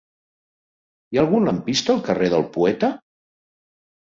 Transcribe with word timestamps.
Hi 1.15 1.19
ha 1.19 1.21
algun 1.25 1.45
lampista 1.49 1.93
al 1.97 2.01
carrer 2.09 2.33
del 2.35 2.47
Poeta? 2.57 2.91